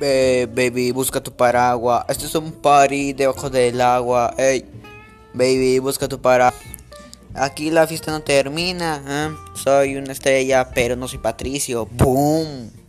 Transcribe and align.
Eh, 0.00 0.48
baby, 0.50 0.90
busca 0.92 1.22
tu 1.22 1.32
paraguas. 1.32 2.04
Esto 2.08 2.26
es 2.26 2.34
un 2.34 2.52
party 2.52 3.12
debajo 3.12 3.48
del 3.48 3.80
agua. 3.80 4.34
Ey, 4.36 4.64
baby, 5.32 5.78
busca 5.78 6.08
tu 6.08 6.20
paraguas. 6.20 6.60
Aquí 7.34 7.70
la 7.70 7.86
fiesta 7.86 8.12
no 8.12 8.20
termina. 8.20 9.02
¿eh? 9.06 9.34
Soy 9.54 9.96
una 9.96 10.12
estrella, 10.12 10.70
pero 10.74 10.96
no 10.96 11.08
soy 11.08 11.18
Patricio. 11.18 11.86
Boom. 11.86 12.83